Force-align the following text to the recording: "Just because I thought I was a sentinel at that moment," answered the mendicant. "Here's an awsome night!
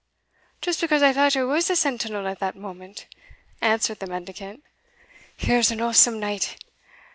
"Just 0.61 0.81
because 0.81 1.03
I 1.03 1.13
thought 1.13 1.37
I 1.37 1.43
was 1.43 1.69
a 1.69 1.75
sentinel 1.75 2.25
at 2.27 2.39
that 2.39 2.55
moment," 2.55 3.05
answered 3.61 3.99
the 3.99 4.07
mendicant. 4.07 4.63
"Here's 5.37 5.69
an 5.69 5.79
awsome 5.79 6.19
night! 6.19 6.55